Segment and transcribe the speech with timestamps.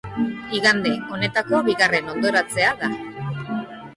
[0.59, 2.89] Igande honetako bigarren hondoratzea da.